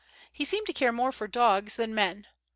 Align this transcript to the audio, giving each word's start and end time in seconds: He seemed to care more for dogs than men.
He 0.33 0.45
seemed 0.45 0.65
to 0.65 0.73
care 0.73 0.91
more 0.91 1.11
for 1.11 1.27
dogs 1.27 1.75
than 1.75 1.93
men. 1.93 2.25